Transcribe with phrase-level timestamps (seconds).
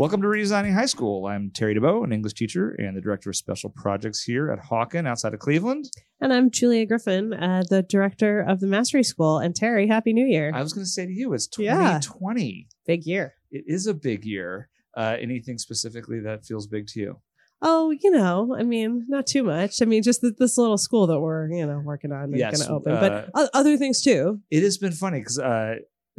[0.00, 1.26] Welcome to Redesigning High School.
[1.26, 5.06] I'm Terry DeBow, an English teacher and the director of special projects here at Hawken
[5.06, 5.90] outside of Cleveland.
[6.22, 9.36] And I'm Julia Griffin, uh, the director of the Mastery School.
[9.36, 10.52] And Terry, Happy New Year.
[10.54, 11.74] I was going to say to you, it's Yeah.
[11.74, 12.68] 2020.
[12.86, 13.34] Big year.
[13.50, 14.70] It is a big year.
[14.96, 17.20] Uh, anything specifically that feels big to you?
[17.60, 19.82] Oh, you know, I mean, not too much.
[19.82, 22.56] I mean, just th- this little school that we're, you know, working on and Yes,
[22.56, 24.40] going to open, uh, but other things too.
[24.50, 25.74] It has been funny because uh,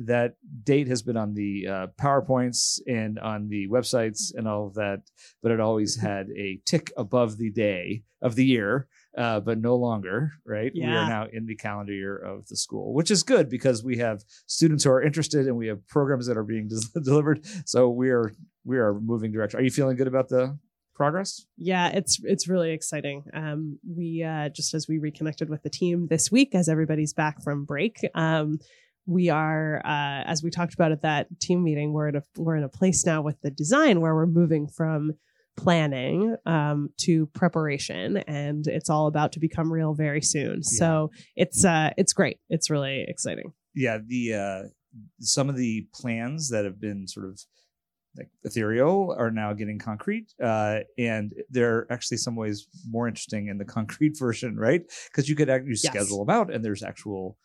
[0.06, 4.76] that date has been on the uh, PowerPoints and on the websites and all of
[4.76, 5.02] that,
[5.42, 8.88] but it always had a tick above the day of the year.
[9.18, 10.72] Uh, but no longer, right?
[10.74, 13.98] We are now in the calendar year of the school, which is good because we
[13.98, 17.46] have students who are interested and we have programs that are being des- delivered.
[17.66, 18.32] So we are
[18.64, 19.60] we are moving direction.
[19.60, 20.58] Are you feeling good about the
[20.96, 21.46] progress?
[21.58, 23.24] Yeah, it's it's really exciting.
[23.34, 27.44] Um, we uh, just as we reconnected with the team this week, as everybody's back
[27.44, 28.60] from break, um,
[29.06, 32.56] we are uh, as we talked about at that team meeting, we're in a we're
[32.56, 35.12] in a place now with the design where we're moving from
[35.58, 40.64] planning um, to preparation, and it's all about to become real very soon.
[40.64, 42.40] So it's uh, it's great.
[42.50, 43.54] It's really exciting.
[43.76, 44.62] yeah the uh
[45.20, 47.40] some of the plans that have been sort of
[48.18, 53.58] like ethereal are now getting concrete uh and they're actually some ways more interesting in
[53.58, 55.80] the concrete version right because you could you Yes.
[55.82, 57.38] schedule them out and there's actual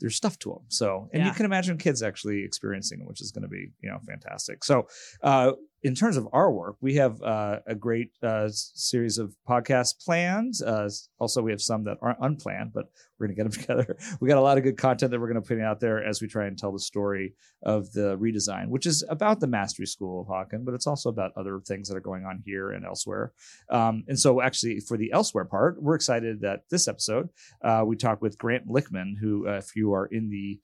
[0.00, 3.32] there's stuff to them so and you can imagine kids actually experiencing them which is
[3.32, 4.64] going to be you know fantastic.
[4.64, 4.86] So
[5.22, 9.94] uh in terms of our work, we have uh, a great uh, series of podcasts
[10.04, 10.54] planned.
[10.64, 10.88] Uh,
[11.20, 13.96] also, we have some that aren't unplanned, but we're going to get them together.
[14.20, 16.20] We got a lot of good content that we're going to put out there as
[16.20, 20.22] we try and tell the story of the redesign, which is about the Mastery School
[20.22, 23.32] of Hawken, but it's also about other things that are going on here and elsewhere.
[23.70, 27.28] Um, and so, actually, for the elsewhere part, we're excited that this episode
[27.62, 30.58] uh, we talked with Grant Lichtman, who, uh, if you are in the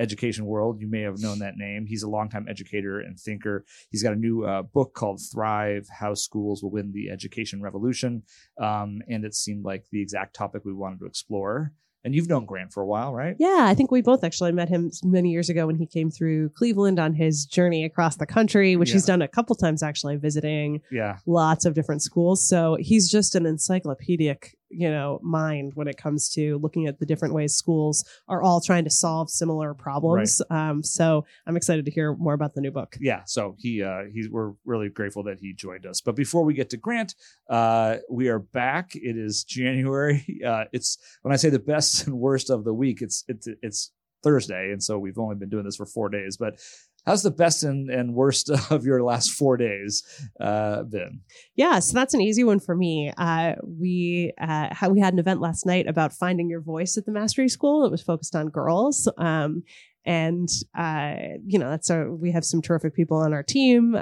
[0.00, 1.86] education world, you may have known that name.
[1.86, 3.64] He's a longtime educator and thinker.
[3.90, 8.22] He's got a new uh, book called Thrive How Schools Will Win the Education Revolution.
[8.60, 11.72] Um, and it seemed like the exact topic we wanted to explore.
[12.04, 13.34] And you've known Grant for a while, right?
[13.40, 16.50] Yeah, I think we both actually met him many years ago when he came through
[16.50, 20.82] Cleveland on his journey across the country, which he's done a couple times actually, visiting
[20.92, 21.16] Yeah.
[21.26, 22.46] lots of different schools.
[22.46, 27.06] So he's just an encyclopedic, you know, mind when it comes to looking at the
[27.06, 30.42] different ways schools are all trying to solve similar problems.
[30.50, 32.96] Um, so I'm excited to hear more about the new book.
[33.00, 36.00] yeah so he uh he's we're really grateful that he joined us.
[36.00, 37.14] But before we get to grant
[37.48, 38.92] uh we are back.
[38.94, 40.24] It is january.
[40.46, 43.92] Uh it's when i say the best and worst of the week it's it's it's
[44.22, 46.36] thursday and so we've only been doing this for four days.
[46.36, 46.58] But
[47.06, 50.02] how's the best and, and worst of your last four days
[50.40, 51.20] uh been
[51.54, 53.12] Yeah, so that's an easy one for me.
[53.16, 57.12] Uh, we uh, we had an event last night about finding your voice at the
[57.12, 57.84] Mastery School.
[57.84, 59.62] It was focused on girls, um,
[60.04, 61.14] and uh,
[61.46, 63.94] you know that's a, we have some terrific people on our team.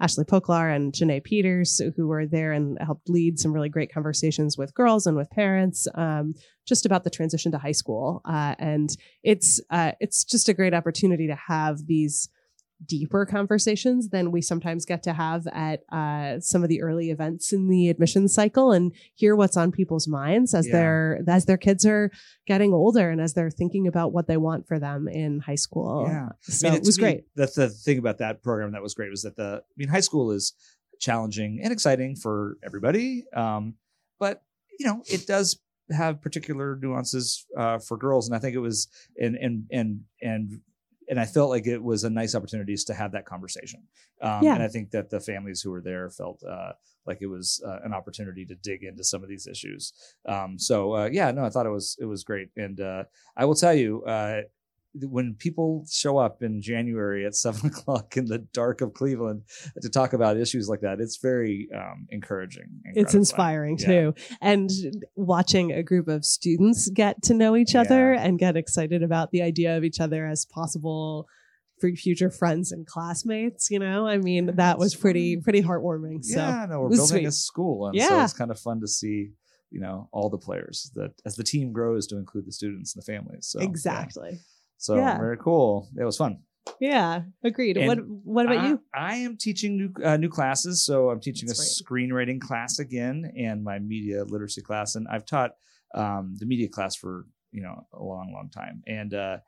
[0.00, 4.56] Ashley Poklar and Janae Peters, who were there and helped lead some really great conversations
[4.56, 6.34] with girls and with parents, um,
[6.66, 8.22] just about the transition to high school.
[8.24, 12.28] Uh, and it's uh, it's just a great opportunity to have these
[12.86, 17.52] deeper conversations than we sometimes get to have at uh, some of the early events
[17.52, 20.72] in the admissions cycle and hear what's on people's minds as Yeah.
[20.72, 22.10] their as their kids are
[22.46, 26.06] getting older and as they're thinking about what they want for them in high school.
[26.08, 26.30] Yeah.
[26.42, 27.24] So I mean, it was me, great.
[27.36, 30.00] That's the thing about that program that was great was that the I mean high
[30.00, 30.54] school is
[31.00, 33.24] challenging and exciting for everybody.
[33.34, 33.74] Um,
[34.18, 34.42] but
[34.78, 35.58] you know, it does
[35.90, 40.60] have particular nuances uh, for girls, and I think it was and and and and
[41.10, 43.82] and I felt like it was a nice opportunity to have that conversation.
[44.22, 44.54] Um, Yeah.
[44.54, 46.72] And I think that the families who were there felt uh,
[47.04, 49.92] like it was uh, an opportunity to dig into some of these issues.
[50.26, 53.04] Um, so uh, yeah, no, I thought it was it was great, and uh,
[53.36, 54.04] I will tell you.
[54.94, 59.42] When people show up in January at seven o'clock in the dark of Cleveland
[59.80, 62.68] to talk about issues like that, it's very um, encouraging.
[62.94, 63.86] It's inspiring Yeah.
[63.86, 64.14] too.
[64.40, 64.70] And
[65.16, 68.22] watching a group of students get to know each other Yeah.
[68.22, 71.26] and get excited about the idea of each other as possible
[71.80, 74.06] for future friends and classmates, you know?
[74.06, 76.24] I mean, Yeah, that was pretty pretty heartwarming.
[76.24, 79.30] So yeah, no, we're building a school, and so it's kind of fun to see,
[79.70, 83.02] you know, all the players that as the team grows to include the students and
[83.02, 83.46] the families.
[83.46, 83.66] So yeah.
[83.68, 84.40] exactly.
[84.80, 85.18] So Yeah.
[85.18, 85.88] very cool.
[85.96, 86.40] It was fun.
[86.80, 87.76] Yeah, agreed.
[87.76, 88.80] And what what about I, you?
[88.94, 93.30] I am teaching new uh, new classes, so I'm teaching That's a screenwriting class again
[93.36, 95.52] and my media literacy class, and I've taught
[95.94, 99.38] um, the media class for you know a long, long time, and uh,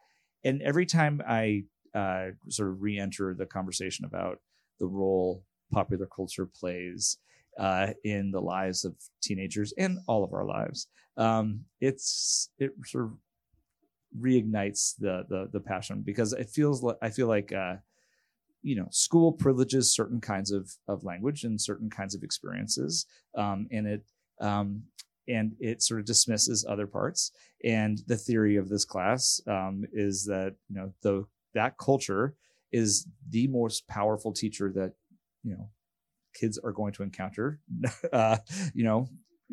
[0.44, 1.64] and every time I
[1.94, 4.38] uh, sort of re-enter the conversation about
[4.78, 7.16] the role popular culture plays
[7.58, 13.04] uh, in the lives of teenagers and all of our lives, um, it's it sort
[13.04, 13.12] of
[14.18, 17.76] reignites the the the passion because it feels like I feel like uh,
[18.62, 23.06] you know, school privileges certain kinds of of language and certain kinds of experiences,
[23.36, 24.04] um, and it
[24.40, 24.82] um,
[25.28, 27.32] and it sort of dismisses other parts.
[27.64, 32.34] And the theory of this class um, is that you know the that culture
[32.70, 34.94] is the most powerful teacher that
[35.42, 35.68] you know
[36.34, 37.60] kids are going to encounter.
[38.12, 38.38] uh,
[38.74, 39.08] you know,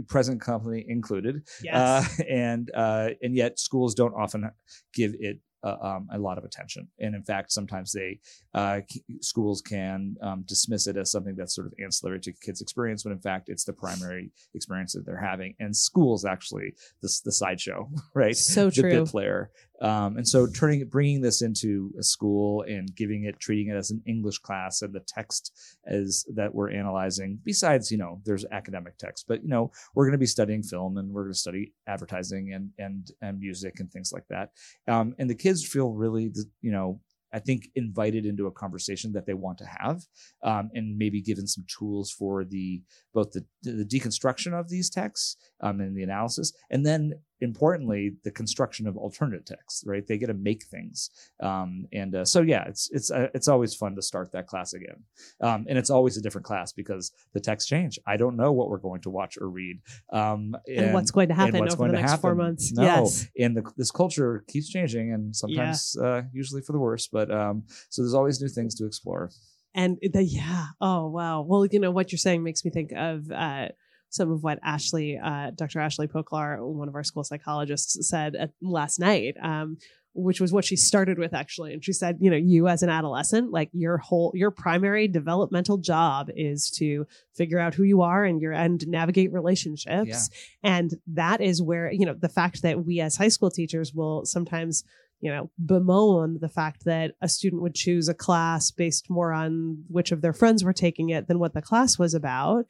[0.08, 1.48] present company included.
[1.64, 1.76] Yes.
[1.76, 4.50] Uh, and uh, and yet schools don't often
[4.94, 6.88] give it uh, um, a lot of attention.
[7.00, 8.20] And in fact, sometimes they
[8.54, 8.80] uh,
[9.22, 13.14] schools can um, dismiss it as something that's sort of ancillary to kids' experience, when
[13.14, 15.56] in fact it's the primary experience that they're having.
[15.60, 18.36] And schools actually the the sideshow, right?
[18.36, 18.90] So the true.
[18.90, 19.52] bit player.
[19.82, 23.92] Um, and so turning bringing this into a school and giving it treating it as
[23.92, 25.54] an english class and the text
[25.88, 30.12] as that we're analyzing besides you know there's academic text but you know we're going
[30.12, 33.92] to be studying film and we're going to study advertising and and and music and
[33.92, 34.52] things like that.
[34.88, 36.32] Um, and the kids feel really
[36.62, 37.00] you know
[37.32, 40.02] I think invited into a conversation that they want to have,
[40.44, 42.82] um, and maybe given some tools for the
[43.14, 48.32] both the, the deconstruction of these texts um, and the analysis, and then importantly the
[48.32, 49.84] construction of alternative texts.
[49.86, 51.10] Right, they get to make things,
[51.42, 54.74] um, and uh, so yeah, it's it's uh, it's always fun to start that class
[54.74, 55.04] again,
[55.42, 58.00] um, and it's always a different class because the texts change.
[58.06, 59.82] I don't know what we're going to watch or read,
[60.12, 62.72] um, and, and, what's going to happen over the next four months.
[62.72, 66.08] No, yes, and the, this culture keeps changing, and sometimes yeah.
[66.08, 67.08] uh, usually for the worse.
[67.08, 69.32] But um, so there's always new things to explore.
[69.76, 71.42] And the, yeah, oh wow.
[71.42, 73.70] Well, you know what you're saying makes me think of uh,
[74.10, 75.80] some of what Ashley, uh, Dr.
[75.80, 79.36] Ashley Poklar, one of our school psychologists, said at, last night.
[79.42, 79.78] Um,
[80.16, 82.90] which was what she started with actually and she said you know you as an
[82.90, 88.26] adolescent like your whole your primary developmental job is to figure out who you are
[88.26, 90.30] and your and navigate relationships
[90.64, 90.76] yeah.
[90.78, 94.26] and that is where you know the fact that we as high school teachers will
[94.26, 94.84] sometimes
[95.22, 99.84] you know, bemoan the fact that a student would choose a class based more on
[99.90, 102.66] which of their friends were taking it than what the class was about.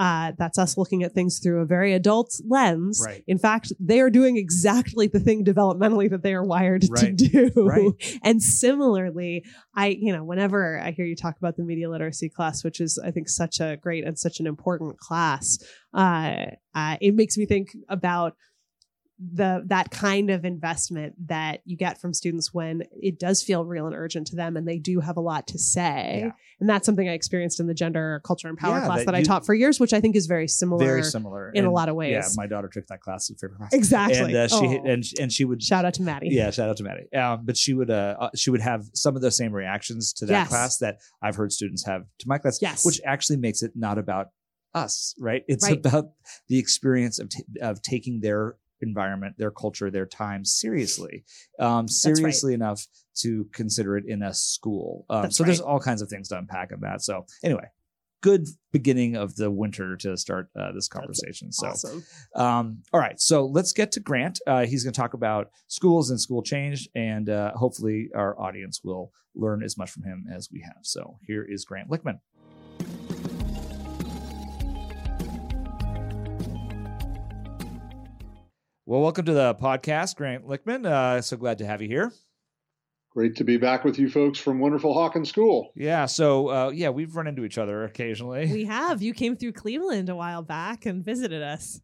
[0.00, 3.02] Uh, that's us looking at things through a very adult lens.
[3.04, 3.22] Right.
[3.26, 7.18] In fact, they are doing exactly the thing developmentally that they are wired right.
[7.18, 7.50] to do.
[7.54, 7.92] Right.
[8.22, 9.44] And similarly,
[9.74, 12.98] I, you know, whenever I hear you talk about the media literacy class, which is,
[12.98, 15.58] I think, such a great and such an important class,
[15.92, 18.36] uh, uh, it makes me think about
[19.22, 23.86] the that kind of investment that you get from students when it does feel real
[23.86, 26.30] and urgent to them and they do have a lot to say yeah.
[26.58, 29.14] and that's something i experienced in the gender culture and power Yeah, class that that,
[29.14, 31.90] i taught for years which i think is very similar Very similar in a lot
[31.90, 32.12] of ways.
[32.12, 33.74] Yeah, my daughter took that class as favorite class.
[33.74, 34.84] exactly And uh, she Oh.
[34.86, 37.12] and and she would shout out to maddie yeah shout out to Maddie.
[37.14, 40.26] Um, but she would uh, uh, she would have some of the same reactions to
[40.26, 40.48] that Yes.
[40.48, 42.58] class that I've heard students have to my class.
[42.62, 42.86] Yes.
[42.86, 44.28] which actually makes it not about
[44.74, 45.42] us, right?
[45.48, 45.76] It's Right.
[45.84, 46.12] about
[46.48, 51.24] the experience of t- of taking their environment, their culture, their time seriously,
[51.58, 51.90] um, right.
[51.90, 52.86] seriously enough
[53.16, 55.04] to consider it in a school.
[55.10, 57.02] Um, That's so there's all kinds of things to unpack in that.
[57.02, 57.68] So anyway,
[58.20, 61.52] good beginning of the winter to start uh, this conversation.
[61.52, 61.68] So.
[61.68, 62.04] awesome
[62.34, 64.38] Um, all right, so let's get to Grant.
[64.46, 68.80] Uh, he's going to talk about schools and school change, and uh, hopefully our audience
[68.84, 70.78] will learn as much from him as we have.
[70.82, 72.20] So here is Grant Lichtman.
[78.90, 80.84] Well, welcome to the podcast, Grant Lichtman.
[80.84, 82.12] Uh, so glad to have you here.
[83.12, 85.70] Great to be back with you folks from wonderful Hawken School.
[85.76, 88.50] Yeah, so uh, yeah, we've run into each other occasionally.
[88.52, 89.00] We have.
[89.00, 91.80] You came through Cleveland a while back and visited us.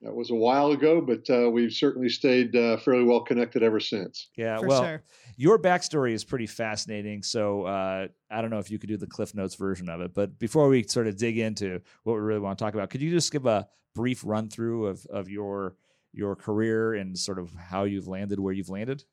[0.00, 3.78] That was a while ago, but uh, we've certainly stayed uh, fairly well connected ever
[3.78, 4.30] since.
[4.34, 5.02] yeah, for well, sure.
[5.36, 7.22] your backstory is pretty fascinating.
[7.22, 10.14] So uh, I don't know if you could do the Cliff Notes version of it,
[10.14, 13.02] but before we sort of dig into what we really want to talk about, could
[13.02, 15.76] you just give a brief run through of of your
[16.12, 19.04] your career and sort of how you've landed where you've landed?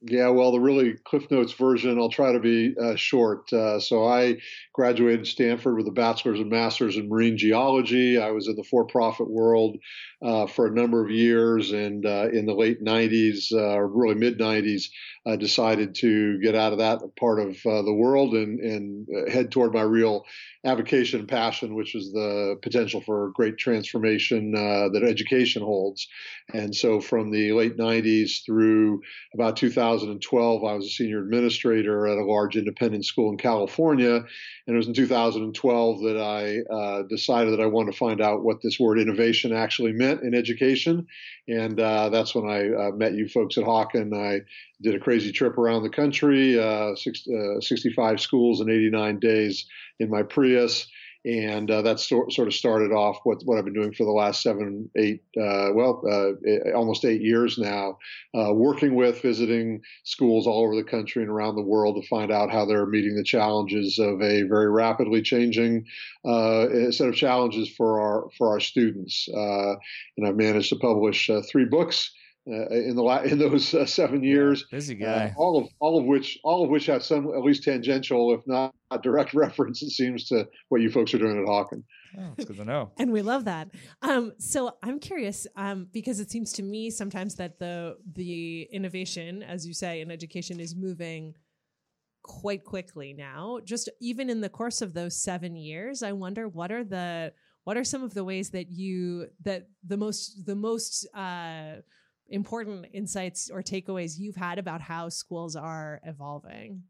[0.00, 3.52] Yeah, well, the really Cliff Notes version, I'll try to be uh, short.
[3.52, 4.36] Uh, so I
[4.72, 8.16] graduated Stanford with a bachelor's and master's in marine geology.
[8.16, 9.76] I was in the for-profit world
[10.22, 14.38] uh, for a number of years, and uh, in the late '90s, uh, really mid
[14.38, 14.88] '90s,
[15.26, 19.50] I decided to get out of that part of uh, the world and and head
[19.50, 20.24] toward my real
[20.64, 26.06] avocation and passion, which is the potential for great transformation that education holds.
[26.52, 29.02] And so, from the late '90s through
[29.34, 29.56] about
[29.94, 34.16] 2012, I was a senior administrator at a large independent school in California.
[34.16, 38.42] And it was in 2012 that I uh, decided that I wanted to find out
[38.42, 41.06] what this word innovation actually meant in education.
[41.48, 44.14] And uh, that's when I uh, met you folks at Hawken.
[44.14, 44.40] I
[44.82, 49.66] did a crazy trip around the country, uh, six, uh, 65 schools in 89 days
[49.98, 50.86] in my Prius.
[51.24, 54.42] And uh, that sort of started off what what I've been doing for the last
[54.42, 57.98] seven, eight, uh, well, uh, almost eight years now,
[58.34, 62.30] uh, working with, visiting schools all over the country and around the world to find
[62.30, 65.84] out how they're meeting the challenges of a very rapidly changing
[66.24, 69.28] uh, set of challenges for our for our students.
[69.28, 69.74] Uh,
[70.16, 72.12] and I've managed to publish three books
[72.48, 74.64] uh, in the in those uh, seven years.
[74.70, 75.34] Busy guy.
[75.36, 78.46] Uh, all of all of which all of which have some at least tangential, if
[78.46, 81.82] not direct reference, it seems to what you folks are doing at Hawken.
[82.18, 82.90] Oh, that's good to know.
[82.98, 83.68] and we love that.
[84.02, 89.42] Um, so I'm curious um, because it seems to me sometimes that the the innovation,
[89.42, 91.34] as you say, in education is moving
[92.22, 93.58] quite quickly now.
[93.64, 97.32] Just even in the course of those seven years, I wonder what are the
[97.64, 101.76] what are some of the ways that you that the most the most uh,
[102.28, 106.82] important insights or takeaways you've had about how schools are evolving?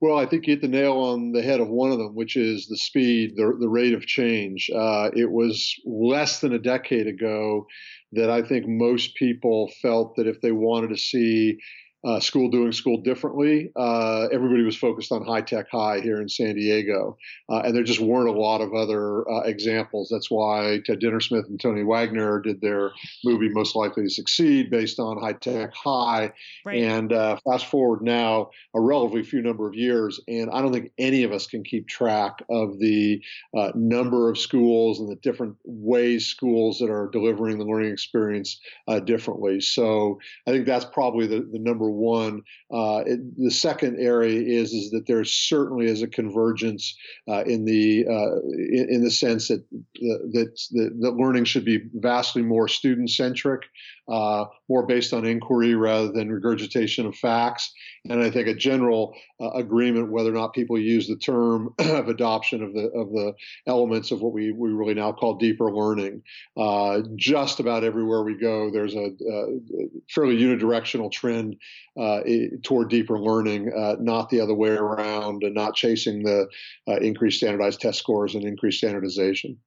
[0.00, 2.36] Well, I think you hit the nail on the head of one of them, which
[2.36, 4.70] is the speed, the, the rate of change.
[4.72, 7.66] Uh, it was less than a decade ago
[8.12, 11.58] that I think most people felt that if they wanted to see
[12.04, 13.72] uh, school doing school differently.
[13.74, 17.16] Uh, everybody was focused on high tech high here in San Diego,
[17.48, 20.08] uh, and there just weren't a lot of other uh, examples.
[20.08, 22.92] That's why Ted Dintersmith and Tony Wagner did their
[23.24, 26.32] movie Most Likely to Succeed based on high tech high.
[26.64, 26.82] Right.
[26.82, 30.92] And uh, fast forward now a relatively few number of years, and I don't think
[30.98, 33.20] any of us can keep track of the
[33.56, 38.60] uh, number of schools and the different ways schools that are delivering the learning experience
[39.04, 39.60] differently.
[39.60, 42.42] So I think that's probably the, the number one.
[42.72, 46.96] Uh, it, the second area is is that there certainly is a convergence
[47.28, 52.42] uh, in the uh, in, in, the sense that that the, learning should be vastly
[52.42, 53.62] more student centric,
[54.08, 57.72] uh, more based on inquiry rather than regurgitation of facts.
[58.08, 62.08] And I think a general uh, agreement whether or not people use the term of
[62.08, 63.34] adoption of the of the
[63.66, 66.22] elements of what we, we really now call deeper learning.
[66.56, 69.46] Uh, just about everywhere we go, there's a, a
[70.10, 71.56] fairly unidirectional trend
[71.98, 72.20] uh,
[72.62, 76.48] toward deeper learning, uh, not the other way around, and not chasing the
[76.88, 79.58] uh, increased standardized test scores and increased standardization.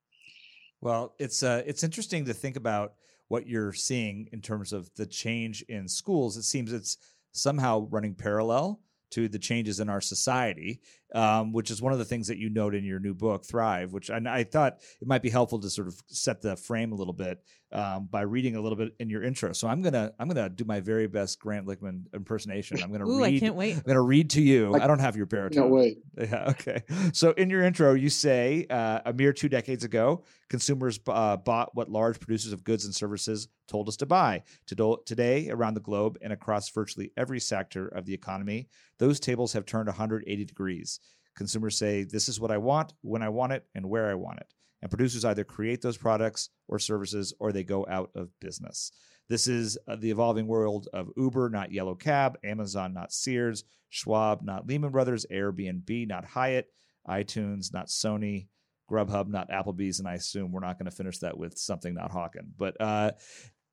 [0.80, 2.94] Well, it's it's interesting to think about
[3.32, 6.36] what you're seeing in terms of the change in schools.
[6.36, 6.98] It seems it's
[7.32, 10.82] somehow running parallel to the changes in our society,
[11.14, 13.94] um, which is one of the things that you note in your new book, Thrive.
[13.94, 16.96] Which I, I thought it might be helpful to sort of set the frame a
[16.96, 19.54] little bit um, by reading a little bit in your intro.
[19.54, 22.82] So I'm gonna I'm gonna do my very best Grant Lichtman impersonation.
[22.84, 23.36] I'm gonna Ooh, read.
[23.36, 23.76] I can't wait.
[23.78, 24.76] I'm gonna read to you.
[24.76, 25.64] I, I don't have your baritone.
[25.64, 25.98] Can't wait.
[26.22, 26.50] Yeah.
[26.50, 26.84] Okay.
[27.14, 31.74] So in your intro, you say uh, a mere two decades ago, consumers uh, bought
[31.74, 34.44] what large producers of goods and services told us to buy.
[34.68, 38.68] Today, around the globe and across virtually every sector of the economy,
[39.00, 41.00] those tables have turned 180 degrees.
[41.36, 44.40] Consumers say, This is what I want, when I want it, and where I want
[44.40, 48.92] it and producers either create those products or services or they go out of business.
[49.30, 54.42] This is uh, the evolving world of Uber, not Yellow Cab, Amazon, not Sears, Schwab,
[54.42, 56.68] not Lehman Brothers, Airbnb, not Hyatt,
[57.08, 58.48] iTunes, not Sony,
[58.90, 62.12] Grubhub, not Applebee's, and I assume we're not going to finish that with something not
[62.12, 62.50] Hawken.
[62.58, 63.12] But uh,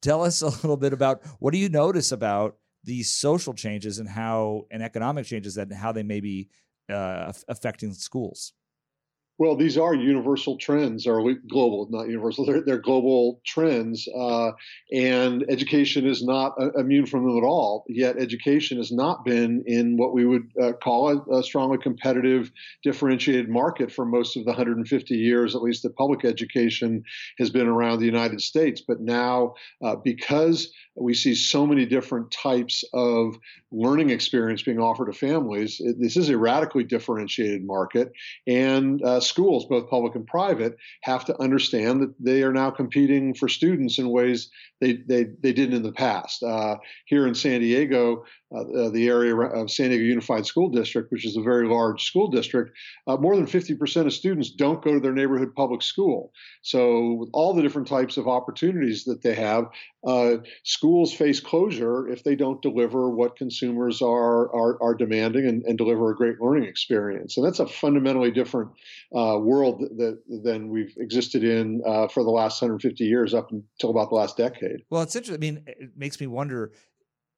[0.00, 4.08] tell us a little bit about what do you notice about these social changes and
[4.08, 6.48] how and economic changes that how they may be
[6.90, 8.52] uh, affecting schools.
[9.38, 12.44] Well, these are universal trends, or global, not universal.
[12.44, 14.50] They're, they're global trends, uh,
[14.92, 17.84] and education is not uh, immune from them at all.
[17.88, 22.50] Yet, education has not been in what we would uh, call a, a, strongly competitive,
[22.82, 27.04] differentiated market for most of the 150 years, at least that public education
[27.38, 28.82] has been around the United States.
[28.86, 29.54] But now,
[29.84, 33.36] uh, because we see so many different types of
[33.70, 35.76] learning experience being offered to families.
[35.80, 38.12] It, this is a radically differentiated market,
[38.46, 43.34] and uh, schools, both public and private, have to understand that they are now competing
[43.34, 46.42] for students in ways they they, they didn't in the past.
[46.42, 51.26] Uh, here in San Diego, uh the area of San Diego Unified School District, which
[51.26, 52.76] is a very large school district,
[53.06, 56.32] uh, more than 50% of students don't go to their neighborhood public school.
[56.62, 59.66] So, with all the different types of opportunities that they have,
[60.06, 65.62] uh, schools face closure if they don't deliver what consumers are are, are demanding and,
[65.64, 67.36] and, deliver a great learning experience.
[67.36, 68.70] And that's a fundamentally different
[69.14, 73.90] uh, world that, than we've existed in uh, for the last 150 years up until
[73.90, 74.82] about the last decade.
[74.90, 75.36] Well, it's interesting.
[75.36, 76.72] I mean, it makes me wonder,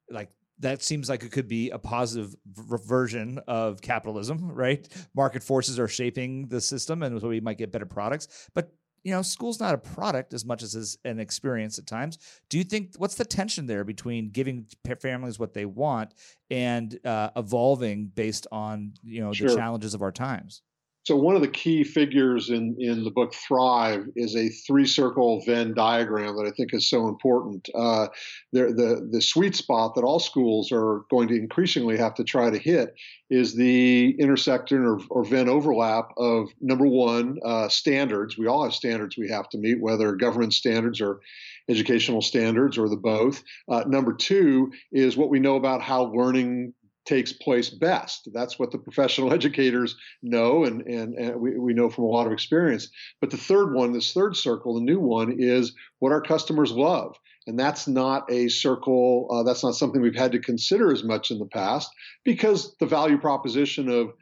[0.09, 0.29] like
[0.61, 4.87] that seems like it could be a positive v- version of capitalism, right?
[5.15, 8.49] Market forces are shaping the system, and so we might get better products.
[8.53, 8.71] But
[9.03, 12.19] you know, school's not a product as much as is an experience at times.
[12.49, 14.67] Do you think what's the tension there between giving
[14.99, 16.13] families what they want
[16.51, 19.49] and uh, evolving based on you know sure.
[19.49, 20.61] the challenges of our times?
[21.03, 25.41] So one of the key figures in, in the book Thrive is a three circle
[25.45, 27.67] Venn diagram that I think is so important.
[27.73, 28.07] Uh,
[28.51, 32.57] the, the sweet spot that all schools are going to increasingly have to try to
[32.57, 32.93] hit
[33.31, 38.37] is the intersection or, or Venn overlap of number one, uh, standards.
[38.37, 41.19] We all have standards we have to meet, whether government standards or
[41.67, 43.43] educational standards or the both.
[43.67, 46.73] Uh, number two is what we know about how learning
[47.11, 48.29] takes place best.
[48.33, 52.25] That's what the professional educators know, and, and, and, we, we know from a lot
[52.25, 52.87] of experience.
[53.19, 57.17] But the third one, this third circle, the new one, is what our customers love.
[57.47, 61.31] And that's not a circle, uh, that's not something we've had to consider as much
[61.31, 61.91] in the past
[62.23, 64.13] because the value proposition of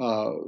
[0.00, 0.38] uh,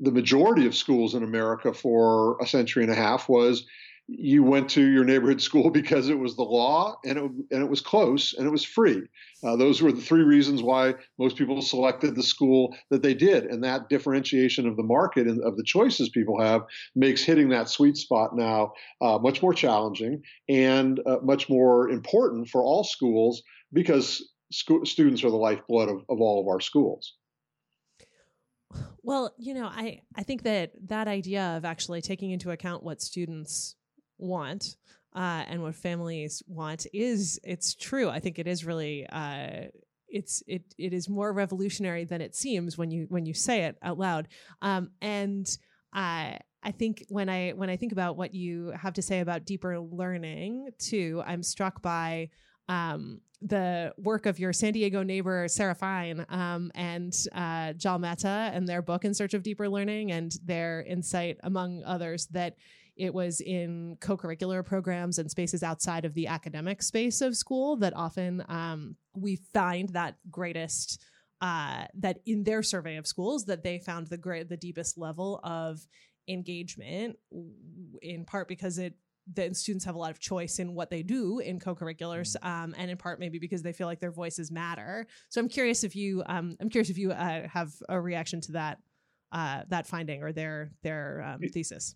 [0.00, 3.64] the majority of schools in America for a century and a half was
[4.08, 7.68] you went to your neighborhood school because it was the law and it, and it
[7.68, 9.02] was close and it was free.
[9.44, 13.44] Uh, those were the three reasons why most people selected the school that they did.
[13.44, 16.62] And that differentiation of the market and of the choices people have
[16.96, 22.48] makes hitting that sweet spot now uh, much more challenging and uh, much more important
[22.48, 27.14] for all schools because students are the lifeblood of, of all of our schools.
[29.02, 33.00] Well, you know, I, I think that that idea of actually taking into account what
[33.00, 33.76] students
[34.18, 34.76] want
[35.14, 38.08] uh, and what families want is it's true.
[38.08, 39.66] I think it is really uh,
[40.08, 43.76] it's it it is more revolutionary than it seems when you when you say it
[43.82, 44.28] out loud.
[44.62, 45.48] Um, and
[45.92, 49.44] I I think when I when I think about what you have to say about
[49.44, 52.30] deeper learning too, I'm struck by
[52.68, 58.50] um, the work of your San Diego neighbor Sarah Fine um, and uh, Jal Mehta
[58.52, 62.56] and their book In Search of Deeper Learning and their insight, among others, that
[62.98, 67.94] it was in co-curricular programs and spaces outside of the academic space of school that
[67.96, 71.02] often um, we find that greatest
[71.40, 75.40] uh, that in their survey of schools that they found the great the deepest level
[75.44, 75.80] of
[76.28, 77.16] engagement
[78.02, 78.94] in part because it
[79.34, 82.48] the students have a lot of choice in what they do in co-curriculars mm.
[82.48, 85.84] um, and in part maybe because they feel like their voices matter so i'm curious
[85.84, 88.78] if you um, i'm curious if you uh, have a reaction to that
[89.30, 91.94] uh, that finding or their their um, thesis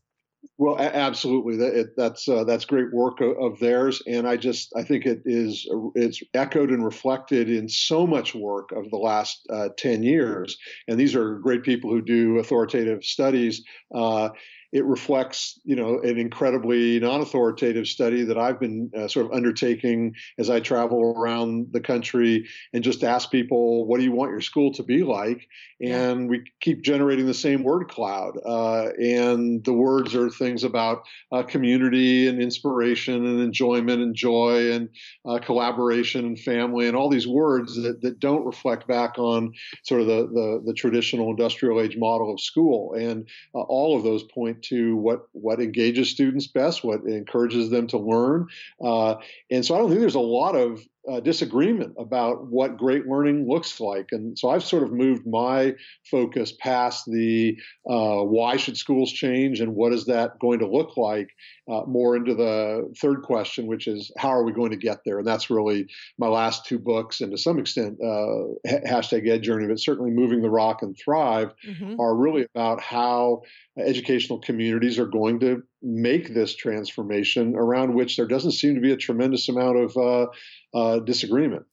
[0.59, 1.57] well, absolutely.
[1.57, 5.07] That, it, that's uh, that's great work of, of, theirs, and I just I think
[5.07, 10.03] it is it's echoed and reflected in so much work of the last uh, ten
[10.03, 10.57] years.
[10.89, 13.63] And these are great people who do authoritative studies.
[13.95, 14.31] Uh,
[14.73, 20.15] it reflects, you know, an incredibly non-authoritative study that I've been uh, sort of undertaking
[20.39, 24.41] as I travel around the country and just ask people, "What do you want your
[24.41, 25.47] school to be like?"
[25.83, 31.03] And we keep generating the same word cloud, uh, and the words are things about
[31.33, 34.89] uh, community and inspiration and enjoyment and joy and
[35.27, 39.53] uh, collaboration and family and all these words that, that don't reflect back on
[39.85, 42.95] sort of the the, the traditional industrial age model of school.
[42.95, 47.87] And uh, all of those point to what what engages students best, what encourages them
[47.89, 48.49] to learn.
[48.83, 49.17] Uh,
[49.51, 53.49] and so I don't think there's a lot of uh, disagreement about what great learning
[53.49, 54.09] looks like.
[54.13, 55.75] And so I've sort of moved my
[56.11, 57.57] focus past the
[57.89, 61.29] uh, why should schools change and what is that going to look like
[61.71, 65.19] uh, more into the third question, which is how are we going to get there?
[65.19, 65.87] And that's really
[66.19, 70.43] my last two books, and to some extent, uh, hashtag Ed Journey, but certainly Moving
[70.43, 72.01] the Rock and Thrive mm-hmm.
[72.01, 73.43] are really about how
[73.79, 78.93] educational communities are going to make this transformation around which there doesn't seem to be
[78.93, 80.27] a tremendous amount of uh,
[80.75, 81.65] uh, disagreement.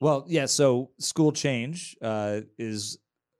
[0.00, 0.46] Well, yeah.
[0.46, 2.98] So school change uh, is,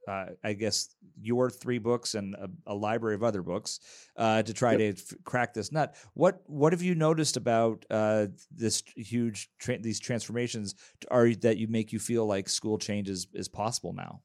[0.09, 3.81] uh, I guess, your three books and a, a library of other books
[4.17, 4.79] uh, to try yep.
[4.79, 5.97] to f- crack this nut.
[6.15, 10.75] What What have you noticed about uh, this huge tra- these transformations?
[11.11, 14.21] Are that you make you feel like school change is is possible now?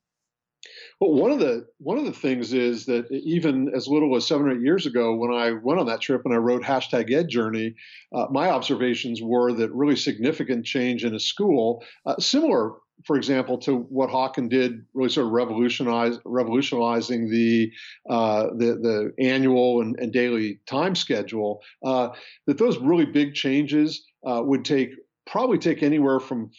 [0.99, 4.47] Well, one of the one of the things is that even as little as seven
[4.47, 7.27] or eight years ago, when I went on that trip and I wrote hashtag Ed
[7.27, 7.75] Journey,
[8.13, 12.73] uh, my observations were that really significant change in a school, uh, similar,
[13.05, 17.71] for example, to what Hawken did, really sort of revolutionize revolutionizing the
[18.07, 21.61] uh, the, the annual and, and, daily time schedule.
[21.83, 22.09] Uh,
[22.45, 24.91] that those really big changes uh, would take
[25.25, 26.51] probably take anywhere from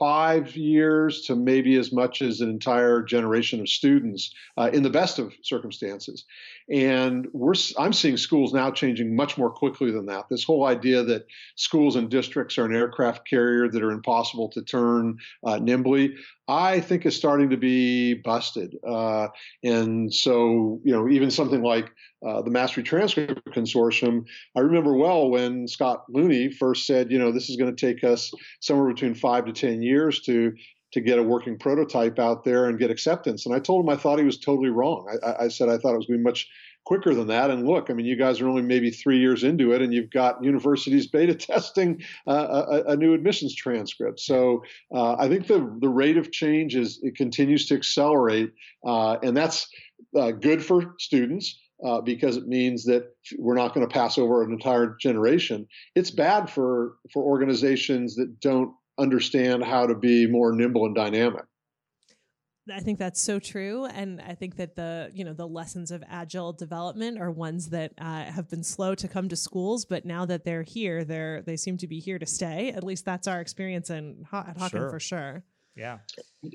[0.00, 4.90] five years to maybe as much as an entire generation of students uh, in the
[4.90, 6.24] best of circumstances.
[6.72, 10.24] And we're, I'm seeing schools now changing much more quickly than that.
[10.30, 14.62] This whole idea that schools and districts are an aircraft carrier that are impossible to
[14.62, 16.14] turn uh, nimbly,
[16.50, 18.76] I think is starting to be busted.
[18.84, 19.28] Uh,
[19.62, 21.92] and so, you know, even something like
[22.26, 24.24] uh, the Mastery Transcript Consortium,
[24.56, 28.02] I remember well when Scott Looney first said, you know, this is going to take
[28.02, 30.52] us somewhere between five to 10 years to
[30.92, 33.46] to get a working prototype out there and get acceptance.
[33.46, 35.06] And I told him I thought he was totally wrong.
[35.24, 36.48] I, I said I thought it was going to be much
[36.84, 37.50] quicker than that.
[37.50, 40.10] And look, I mean, you guys are only maybe three years into it, and you've
[40.10, 44.20] got universities beta testing uh, a, a, new admissions transcript.
[44.20, 44.62] So
[44.94, 48.52] uh, I think the the rate of change is it continues to accelerate,
[48.84, 49.68] uh, and that's
[50.18, 51.58] uh, good for students.
[51.82, 53.04] Uh, because it means that
[53.38, 55.66] we're not going to pass over an entire generation.
[55.94, 61.44] It's bad for for organizations that don't understand how to be more nimble and dynamic.
[62.70, 66.02] I think that's so true, and I think that the you know the lessons of
[66.08, 70.24] agile development are ones that uh, have been slow to come to schools, but now
[70.26, 72.70] that they're here, they're they seem to be here to stay.
[72.70, 74.90] At least that's our experience in at Hawken sure.
[74.90, 75.44] for sure.
[75.76, 75.98] Yeah.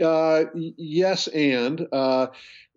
[0.03, 2.27] Uh, yes, and uh,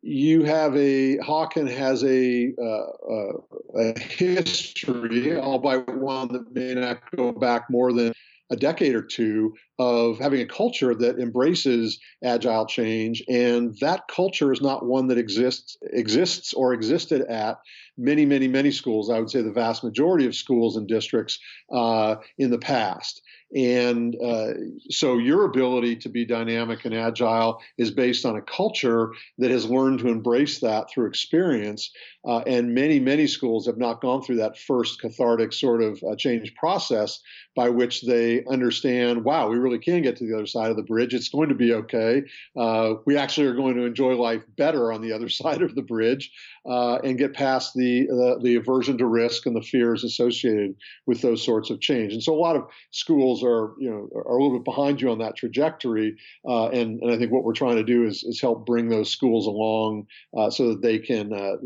[0.03, 7.01] you have a Hawken has a, uh, uh, a history, albeit one that may not
[7.15, 8.13] go back more than
[8.51, 14.53] a decade or two of having a culture that embraces agile change and that culture
[14.53, 17.61] is not one that exists exists or existed at
[17.97, 21.39] many many many schools i would say the vast majority of schools and districts
[21.73, 23.23] uh, in the past
[23.55, 24.53] and uh,
[24.91, 29.69] so your ability to be dynamic and agile is based on a culture that has
[29.69, 31.91] learned to embrace that through experience.
[32.27, 36.15] Uh, and many, many schools have not gone through that first cathartic sort of uh,
[36.17, 37.21] change process
[37.57, 40.83] by which they understand, wow, we really can get to the other side of the
[40.83, 41.13] bridge.
[41.13, 42.23] It's going to be okay.
[42.57, 45.83] Uh, we actually are going to enjoy life better on the other side of the
[45.83, 46.31] bridge
[46.67, 50.75] uh, and get past the, uh, the aversion to risk and the fears associated
[51.07, 52.13] with those sorts of change.
[52.15, 55.11] And so a lot of schools are you know are a little bit behind you
[55.11, 58.41] on that trajectory, uh, and and I think what we're trying to do is is
[58.41, 61.57] help bring those schools along uh, so that they can, uh,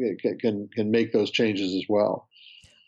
[0.40, 2.28] can can make those changes as well.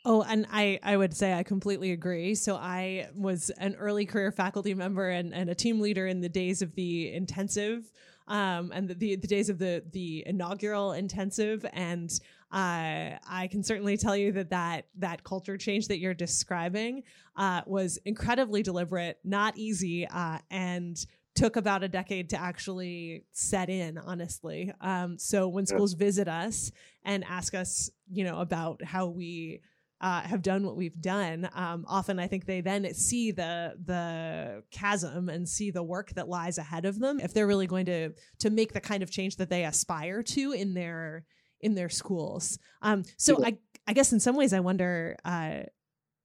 [0.06, 2.34] Oh, and I, I would say I completely agree.
[2.34, 6.28] So I was an early career faculty member and, and a team leader in the
[6.28, 7.90] days of the intensive
[8.28, 11.64] um, and the, the, the, days of the, the inaugural intensive.
[11.72, 12.10] And
[12.52, 17.02] uh, I can certainly tell you that that, that culture change that you're describing
[17.36, 23.68] uh, was incredibly deliberate, not easy, uh, and took about a decade to actually set
[23.68, 26.70] in honestly um, so when schools visit us
[27.04, 29.60] and ask us you know about how we
[30.04, 34.62] uh, have done what we've done, um, often I think they then see the the
[34.70, 38.10] chasm and see the work that lies ahead of them if they're really going to
[38.40, 41.24] to make the kind of change that they aspire to in their
[41.62, 42.58] in their schools.
[42.82, 45.60] Um, so I I guess in some ways I wonder uh,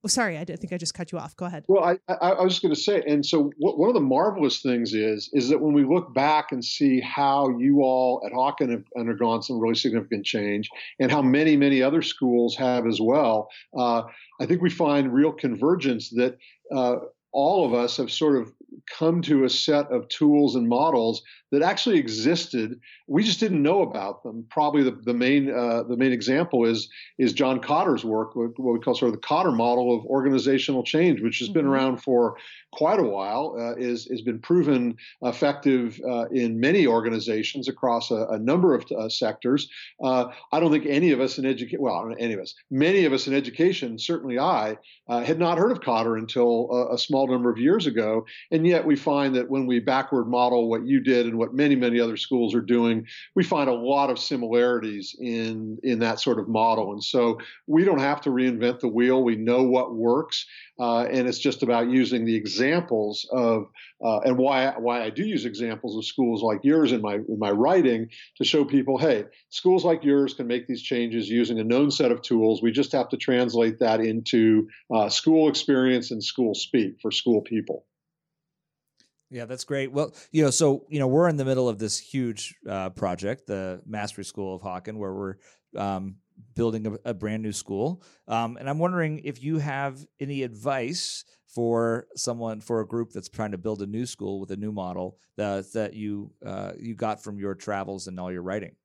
[0.02, 1.36] Oh, sorry, I think I just cut you off.
[1.36, 1.66] Go ahead.
[1.68, 4.00] Well, I, I, I was just going to say, and so what, one of the
[4.00, 8.32] marvelous things is, is that when we look back and see how you all at
[8.32, 10.70] Hawken have undergone some really significant change,
[11.02, 14.04] and how many, many other schools have as well, uh,
[14.40, 16.38] I think we find real convergence that
[16.74, 16.96] uh,
[17.34, 18.54] all of us have sort of
[18.98, 21.22] come to a set of tools and models
[21.52, 22.80] that actually existed.
[23.08, 24.46] We just didn't know about them.
[24.50, 28.80] Probably the, the main uh, the main example is is John Kotter's work, what we
[28.80, 31.60] call sort of the Kotter model of organizational change, which has mm-hmm.
[31.60, 32.38] been around for
[32.72, 33.56] quite a while.
[33.58, 38.86] Uh, is has been proven effective uh, in many organizations across a, a number of
[38.92, 39.70] uh, sectors.
[40.04, 43.14] Uh, I don't think any of us in education, well, any of us, many of
[43.14, 47.28] us in education, certainly I, uh, had not heard of Kotter until a, a small
[47.28, 51.00] number of years ago, and yet we find that when we backward model what you
[51.00, 55.16] did and what many, many other schools are doing, we find a lot of similarities
[55.20, 56.94] in, in that sort of model.
[56.94, 59.24] And so we don't have to reinvent the wheel.
[59.24, 60.46] We know what works.
[60.80, 63.68] Uh, and it's just about using the examples of
[64.02, 67.38] uh, and why why I do use examples of schools like yours in my in
[67.38, 71.66] my writing to show people, hey, schools like yours can make these changes using a
[71.66, 72.62] known set of tools.
[72.62, 77.42] We just have to translate that into uh, school experience and school speak for school
[77.42, 77.86] people.
[79.32, 79.92] Yeah, that's great.
[79.92, 83.46] Well, you know, so you know, we're in the middle of this huge uh, project,
[83.48, 85.36] the Mastery School of Hawken, where we're
[85.78, 86.16] um,
[86.56, 88.02] building a, a, brand new school.
[88.28, 93.30] Um, and I'm wondering if you have any advice for someone, for a group that's
[93.30, 96.96] trying to build a new school with a new model that that you uh, you
[96.96, 98.76] got from your travels and all your writing.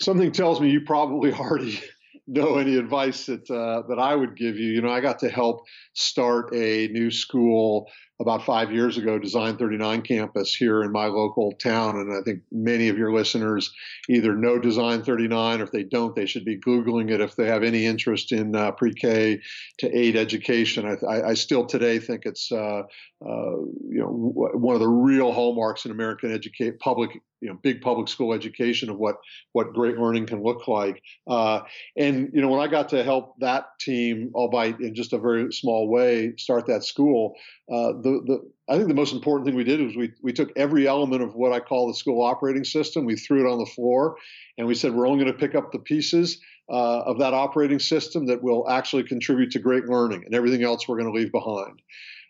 [0.00, 1.80] Something tells me you probably already
[2.26, 4.70] know any advice that uh, that I would give you.
[4.70, 9.56] You know, I got to help start a new school about five years ago, Design
[9.56, 11.96] 39 campus here in my local town.
[11.96, 13.72] And I think many of your listeners
[14.08, 17.46] either know Design 39 or if they don't, they should be Googling it if they
[17.46, 19.40] have any interest in uh, pre K
[19.78, 20.86] to 8 education.
[20.86, 22.82] I, I, I, still today think it's uh,
[23.24, 23.56] uh,
[23.88, 27.10] you know one of the real hallmarks in American educate public
[27.44, 29.16] you know big public school education of what
[29.52, 31.02] what great learning can look like.
[31.26, 31.60] Uh,
[31.96, 35.52] and you know when I got to help that team, albeit in just a very
[35.52, 37.34] small way, start that school,
[37.70, 40.50] uh, the, the I think the most important thing we did was we, we took
[40.56, 43.66] every element of what I call the school operating system, we threw it on the
[43.66, 44.16] floor,
[44.56, 47.78] and we said we're only going to pick up the pieces uh, of that operating
[47.78, 51.32] system that will actually contribute to great learning, and everything else we're going to leave
[51.32, 51.80] behind.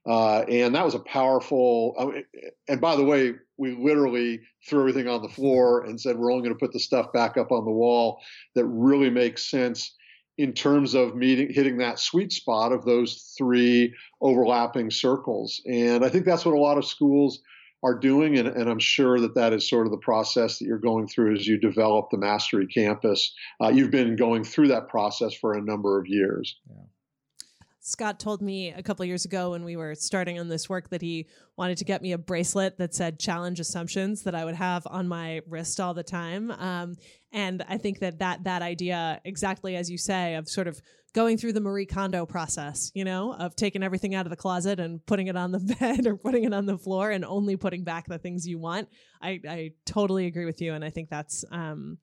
[0.06, 2.12] Uh, and that was a powerful.
[2.68, 6.42] And by the way, we literally threw everything on the floor and said we're only
[6.42, 8.20] going to put the stuff back up on the wall
[8.54, 9.94] that really makes sense
[10.36, 15.60] in terms of meeting hitting that sweet spot of those three overlapping circles.
[15.66, 17.40] And I think that's what a lot of schools
[17.84, 20.78] are doing, and, and, I'm sure that that is sort of the process that you're
[20.78, 23.34] going through as you develop the Mastery Campus.
[23.62, 26.58] Uh, you've been going through that process for a number of years.
[26.66, 26.83] Yeah.
[27.86, 31.02] Scott told me a couple years ago when we were starting on this work that
[31.02, 31.26] he
[31.58, 35.06] wanted to get me a bracelet that said challenge assumptions that I would have on
[35.06, 36.50] my wrist all the time.
[36.50, 36.96] Um,
[37.30, 40.80] and I think that, that that idea, exactly as you say, of sort of
[41.12, 44.80] going through the Marie Kondo process, you know, of taking everything out of the closet
[44.80, 47.84] and putting it on the bed or putting it on the floor and only putting
[47.84, 48.88] back the things you want.
[49.20, 50.72] I, I totally agree with you.
[50.72, 51.98] And I think that's, um,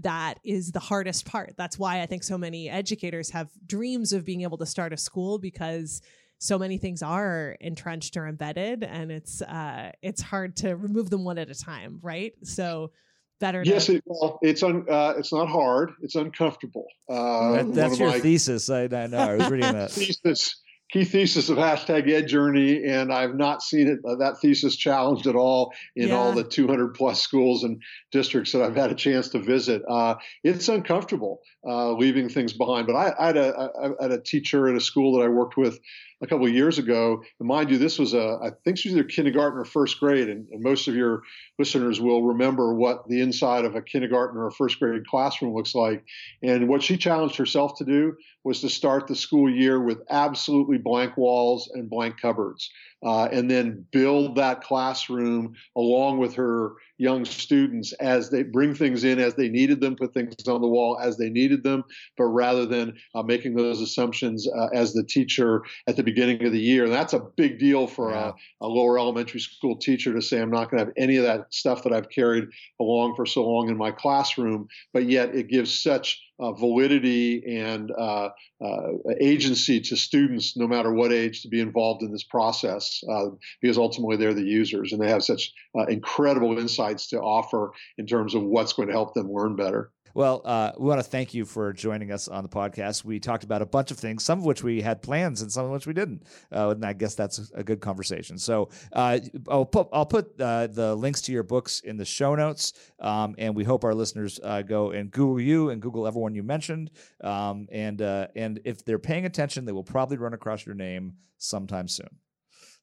[0.00, 1.54] that is the hardest part.
[1.56, 4.96] That's why I think so many educators have dreams of being able to start a
[4.96, 6.02] school because
[6.38, 11.24] so many things are entrenched or embedded and it's uh it's hard to remove them
[11.24, 12.32] one at a time, right?
[12.44, 12.92] So
[13.40, 17.72] better yes to- it, well, it's un, uh, it's not hard it's uncomfortable uh, that,
[17.74, 20.56] that's your thesis I, I know i was reading that thesis
[20.90, 25.26] key thesis of hashtag ed journey and i've not seen it uh, that thesis challenged
[25.26, 26.14] at all in yeah.
[26.14, 30.14] all the 200 plus schools and districts that i've had a chance to visit uh,
[30.44, 33.70] it's uncomfortable uh, leaving things behind but I, I, had a,
[34.00, 35.78] I, had a teacher at a school that i worked with
[36.20, 37.22] a couple of years ago.
[37.38, 40.28] And mind you, this was a, I think she was either kindergarten or first grade.
[40.28, 41.22] And, and, most of your
[41.58, 45.74] listeners will remember what the inside of a kindergarten or a first grade classroom looks
[45.74, 46.04] like.
[46.42, 50.78] And what she challenged herself to do was to start the school year with absolutely
[50.78, 52.70] blank walls and blank cupboards,
[53.04, 59.04] uh, and then build that classroom along with her young students as they bring things
[59.04, 61.84] in as they needed them, put things on the wall as they needed them,
[62.16, 66.52] but rather than uh, making those assumptions uh, as the teacher at the beginning of
[66.52, 66.84] the year.
[66.84, 68.32] And that's a big deal for yeah.
[68.60, 71.24] a, a, lower elementary school teacher to say, I'm not going to have any of
[71.24, 72.48] that stuff that I've carried
[72.80, 77.90] along for so long in my classroom, but yet it gives such uh, validity and
[77.90, 78.30] uh,
[78.64, 78.88] uh,
[79.20, 83.26] agency to students, no matter what age, to be involved in this process uh,
[83.60, 88.06] because ultimately they're the users and they have such uh, incredible insights to offer in
[88.06, 89.90] terms of what's going to help them learn better.
[90.14, 93.04] Well, uh, we want to thank you for joining us on the podcast.
[93.04, 95.66] We talked about a bunch of things, some of which we had plans and some
[95.66, 96.22] of which we didn't.
[96.52, 98.38] Uh, and I guess that's a good conversation.
[98.38, 99.18] So uh,
[99.48, 102.72] I'll put, I'll put uh, the links to your books in the show notes.
[103.00, 106.42] Um, and we hope our listeners uh, go and Google you and Google everyone you
[106.42, 106.90] mentioned.
[107.22, 111.14] Um, and, uh, and if they're paying attention, they will probably run across your name
[111.36, 112.08] sometime soon.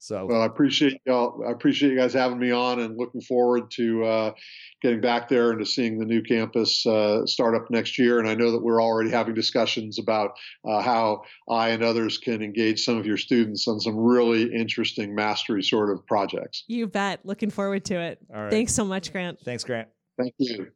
[0.05, 1.43] So well, I appreciate y'all.
[1.47, 4.31] I appreciate you guys having me on, and looking forward to uh,
[4.79, 8.19] getting back there and to seeing the new campus uh, start up next year.
[8.19, 12.43] And I know that we're already having discussions about uh, how I and others can
[12.43, 16.65] engage some of your students on some really interesting mastery sort of projects.
[16.67, 17.25] You bet.
[17.25, 18.19] Looking forward to it.
[18.51, 19.39] Thanks so much, Grant.
[19.43, 19.87] Thanks, Grant.
[20.19, 20.67] Thank you.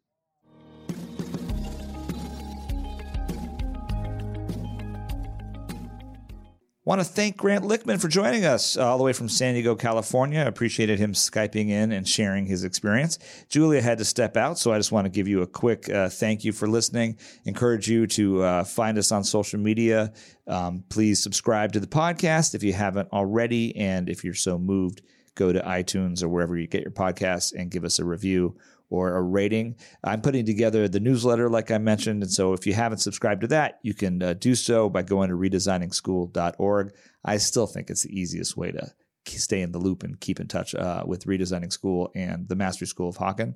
[6.90, 9.76] Want to thank Grant Lichtman for joining us uh, all the way from San Diego,
[9.76, 10.40] California.
[10.40, 13.20] I Appreciated him Skyping in and sharing his experience.
[13.48, 16.10] Julia had to step out, so I just want to give you a quick uh,
[16.10, 17.20] thank you for listening.
[17.46, 20.12] Encourage you to uh, find us on social media.
[20.48, 23.76] Um, please subscribe to the podcast if you haven't already.
[23.76, 25.04] And if you're so moved,
[25.36, 28.58] go to iTunes or wherever you get your podcasts and give us a review
[28.90, 29.76] or a rating.
[30.04, 32.24] I'm putting together the newsletter, like I mentioned.
[32.24, 35.30] And so if you haven't subscribed to that, you can uh, do so by going
[35.30, 36.94] to redesigningschool.org.
[37.24, 38.92] I still think it's the easiest way to
[39.28, 42.88] stay in the loop and keep in touch uh, with Redesigning School and the Mastery
[42.88, 43.54] School of Hawken.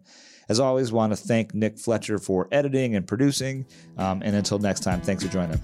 [0.49, 3.65] As always, want to thank Nick Fletcher for editing and producing.
[3.97, 5.59] Um, and until next time, thanks for joining.